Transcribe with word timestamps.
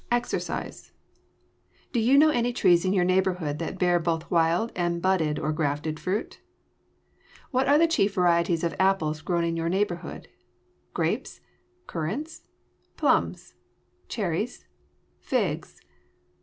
=EXERCISE= 0.11 0.93
Do 1.91 1.99
you 1.99 2.17
know 2.17 2.29
any 2.29 2.51
trees 2.51 2.85
in 2.85 2.91
your 2.91 3.05
neighborhood 3.05 3.59
that 3.59 3.77
bear 3.77 3.99
both 3.99 4.31
wild 4.31 4.71
and 4.75 4.99
budded 4.99 5.37
or 5.37 5.51
grafted 5.51 5.99
fruit? 5.99 6.39
What 7.51 7.67
are 7.67 7.77
the 7.77 7.85
chief 7.85 8.15
varieties 8.15 8.63
of 8.63 8.73
apples 8.79 9.21
grown 9.21 9.43
in 9.43 9.55
your 9.55 9.69
neighborhood? 9.69 10.27
grapes? 10.95 11.39
currants? 11.85 12.41
plums? 12.97 13.53
cherries? 14.07 14.65
figs? 15.19 15.79